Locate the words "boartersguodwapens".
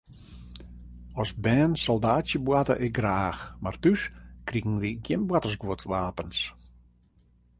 5.27-6.39